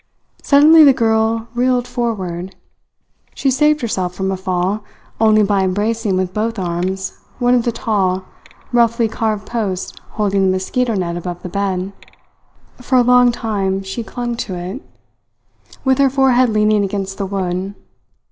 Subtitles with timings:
[0.41, 2.55] Suddenly the girl reeled forward.
[3.35, 4.83] She saved herself from a fall
[5.19, 8.25] only by embracing with both arms one of the tall,
[8.73, 11.93] roughly carved posts holding the mosquito net above the bed.
[12.77, 14.81] For a long time she clung to it,
[15.85, 17.75] with her forehead leaning against the wood.